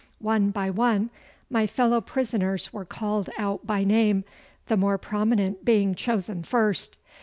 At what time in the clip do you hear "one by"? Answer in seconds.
0.17-0.71